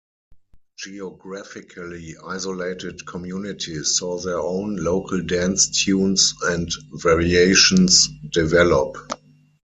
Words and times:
Geographically 0.79 2.15
isolated 2.25 3.05
communities 3.05 3.97
saw 3.97 4.17
their 4.17 4.39
own 4.39 4.77
local 4.77 5.21
dance 5.21 5.69
tunes 5.85 6.33
and 6.41 6.71
variations 7.03 8.09
develop. 8.31 8.97